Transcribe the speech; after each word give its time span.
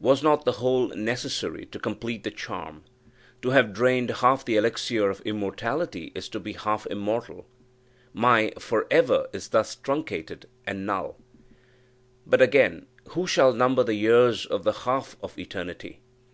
Was 0.00 0.22
not 0.22 0.44
the 0.44 0.52
whole 0.60 0.88
necessary 0.88 1.64
to 1.72 1.78
complete 1.78 2.24
the 2.24 2.30
charm? 2.30 2.84
To 3.40 3.52
have 3.52 3.72
drained 3.72 4.10
half 4.10 4.44
the 4.44 4.56
Elixir 4.56 5.08
of 5.08 5.22
Immortality 5.22 6.12
is 6.14 6.26
but 6.28 6.32
to 6.32 6.40
be 6.40 6.52
half 6.52 6.86
immortal 6.88 7.46
my 8.12 8.52
For 8.58 8.86
ever 8.90 9.28
is 9.32 9.48
thus 9.48 9.74
truncated 9.76 10.44
and 10.66 10.84
null. 10.84 11.16
But 12.26 12.42
again, 12.42 12.84
who 13.12 13.26
shall 13.26 13.54
number 13.54 13.82
the 13.82 13.94
years 13.94 14.44
of 14.44 14.64
the 14.64 14.72
half 14.84 15.16
of 15.22 15.38
eternity? 15.38 16.02